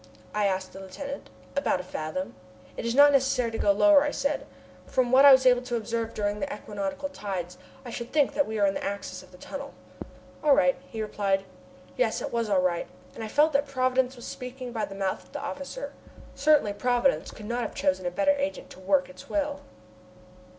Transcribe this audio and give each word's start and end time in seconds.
I 0.33 0.47
asked 0.47 0.73
the 0.73 0.79
lieutenant. 0.79 1.29
"About 1.55 1.79
a 1.79 1.83
fathom." 1.83 2.33
"It 2.75 2.87
is 2.87 2.95
not 2.95 3.11
necessary 3.11 3.51
to 3.51 3.57
go 3.59 3.69
any 3.69 3.77
lower," 3.77 4.01
I 4.01 4.09
said. 4.09 4.47
"From 4.87 5.11
what 5.11 5.25
I 5.25 5.31
was 5.31 5.45
able 5.45 5.61
to 5.61 5.75
observe 5.75 6.15
during 6.15 6.39
the 6.39 6.51
equinoctial 6.51 7.09
tides, 7.09 7.59
I 7.85 7.91
should 7.91 8.11
think 8.11 8.33
that 8.33 8.47
we 8.47 8.57
are 8.57 8.65
in 8.65 8.73
the 8.73 8.83
axis 8.83 9.21
of 9.21 9.29
the 9.31 9.37
tunnel." 9.37 9.75
"All 10.43 10.55
right," 10.55 10.75
he 10.89 11.03
replied. 11.03 11.43
Yes, 11.97 12.19
it 12.19 12.33
was 12.33 12.49
all 12.49 12.61
right, 12.63 12.87
and 13.13 13.23
I 13.23 13.27
felt 13.27 13.53
that 13.53 13.67
Providence 13.67 14.15
was 14.15 14.25
speaking 14.25 14.71
by 14.71 14.85
the 14.85 14.95
mouth 14.95 15.23
of 15.25 15.33
the 15.33 15.39
officer. 15.39 15.93
Certainly 16.33 16.73
Providence 16.73 17.29
could 17.29 17.45
not 17.45 17.61
have 17.61 17.75
chosen 17.75 18.07
a 18.07 18.09
better 18.09 18.31
agent 18.35 18.71
to 18.71 18.79
work 18.79 19.07
its 19.07 19.29
will. 19.29 19.59